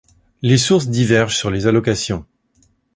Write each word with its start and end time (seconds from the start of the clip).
Les 0.41 0.57
sources 0.57 0.87
divergent 0.87 1.37
sur 1.37 1.51
les 1.51 1.67
allocations. 1.67 2.25